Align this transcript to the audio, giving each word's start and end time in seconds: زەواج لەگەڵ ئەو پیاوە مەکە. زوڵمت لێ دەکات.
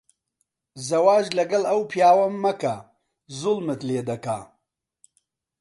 زەواج 0.87 1.25
لەگەڵ 1.37 1.63
ئەو 1.69 1.81
پیاوە 1.91 2.27
مەکە. 2.43 2.75
زوڵمت 3.39 3.81
لێ 3.87 4.01
دەکات. 4.09 4.47